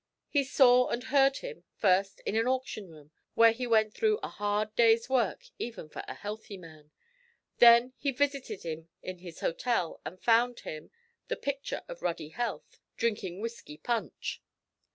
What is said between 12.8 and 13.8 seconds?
drinking whisky